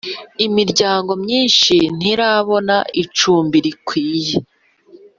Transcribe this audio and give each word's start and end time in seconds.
imiryango 0.45 1.11
myinshi 1.23 1.75
ntirabona 1.97 2.75
icumbi 3.03 3.57
rikwiye. 3.65 4.35